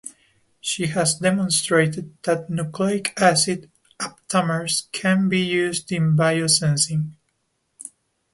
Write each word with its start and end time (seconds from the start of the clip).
She 0.61 0.87
has 0.87 1.19
demonstrated 1.19 2.17
that 2.23 2.49
nucleic 2.49 3.13
acid 3.21 3.69
aptamers 3.99 4.91
can 4.91 5.29
be 5.29 5.41
used 5.41 5.91
in 5.91 6.15
biosensing. 6.17 7.11